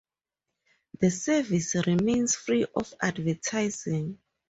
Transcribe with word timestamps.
The 0.99 1.11
service 1.11 1.75
remains 1.85 2.35
free 2.35 2.65
of 2.75 2.91
advertising. 2.99 4.17